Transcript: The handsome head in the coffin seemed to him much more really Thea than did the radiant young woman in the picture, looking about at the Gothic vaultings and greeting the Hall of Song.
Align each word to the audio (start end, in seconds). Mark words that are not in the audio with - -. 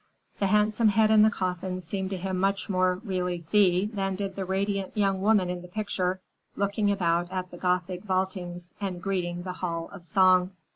The 0.39 0.47
handsome 0.47 0.87
head 0.87 1.11
in 1.11 1.21
the 1.21 1.29
coffin 1.29 1.79
seemed 1.79 2.09
to 2.09 2.17
him 2.17 2.39
much 2.39 2.69
more 2.69 2.95
really 3.03 3.45
Thea 3.51 3.85
than 3.85 4.15
did 4.15 4.35
the 4.35 4.45
radiant 4.45 4.97
young 4.97 5.21
woman 5.21 5.47
in 5.47 5.61
the 5.61 5.67
picture, 5.67 6.19
looking 6.55 6.91
about 6.91 7.31
at 7.31 7.51
the 7.51 7.57
Gothic 7.59 8.01
vaultings 8.03 8.73
and 8.81 8.99
greeting 8.99 9.43
the 9.43 9.53
Hall 9.61 9.89
of 9.89 10.03
Song. 10.03 10.53